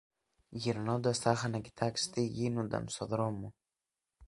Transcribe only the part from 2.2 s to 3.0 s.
γίνουνταν